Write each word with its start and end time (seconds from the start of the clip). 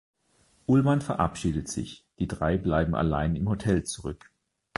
Ullman 0.65 0.99
verabschiedet 1.01 1.67
sich, 1.69 2.07
die 2.17 2.27
drei 2.27 2.57
bleiben 2.57 2.95
allein 2.95 3.35
im 3.35 3.47
Hotel 3.47 3.83
zurück. 3.83 4.31